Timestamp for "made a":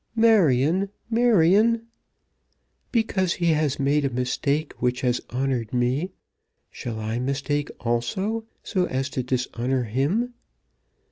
3.79-4.09